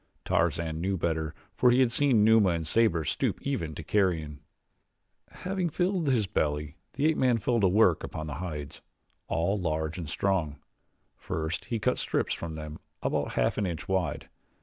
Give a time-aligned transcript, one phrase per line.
[0.25, 4.39] Tarzan knew better for he had seen Numa and Sabor stoop even to carrion.
[5.29, 8.81] Having filled his belly, the ape man fell to work upon the hides
[9.27, 10.55] all large and strong.
[11.15, 14.27] First he cut strips from them about half an inch wide.